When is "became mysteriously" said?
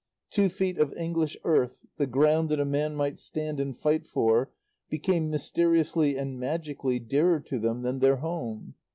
4.89-6.17